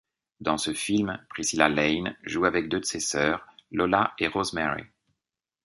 [0.39, 4.85] Dans ce film, Priscilla Lane joue avec deux de ses sœurs, Lola et Rosemary.